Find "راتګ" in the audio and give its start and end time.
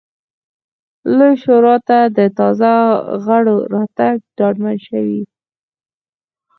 3.73-4.17